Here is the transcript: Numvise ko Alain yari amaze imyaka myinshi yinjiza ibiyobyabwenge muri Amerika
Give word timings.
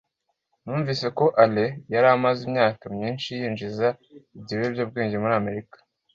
Numvise 0.63 1.07
ko 1.17 1.25
Alain 1.43 1.73
yari 1.93 2.07
amaze 2.15 2.39
imyaka 2.49 2.83
myinshi 2.95 3.29
yinjiza 3.39 3.87
ibiyobyabwenge 4.51 5.15
muri 5.19 5.35
Amerika 5.41 5.77